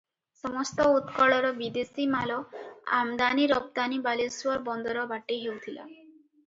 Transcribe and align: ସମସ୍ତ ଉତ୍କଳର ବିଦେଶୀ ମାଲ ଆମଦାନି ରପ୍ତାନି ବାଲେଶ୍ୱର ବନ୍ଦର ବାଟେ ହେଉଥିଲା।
ସମସ୍ତ 0.37 0.87
ଉତ୍କଳର 0.99 1.51
ବିଦେଶୀ 1.59 2.07
ମାଲ 2.15 2.39
ଆମଦାନି 3.01 3.47
ରପ୍ତାନି 3.53 4.01
ବାଲେଶ୍ୱର 4.09 4.67
ବନ୍ଦର 4.71 5.07
ବାଟେ 5.15 5.41
ହେଉଥିଲା। 5.47 5.89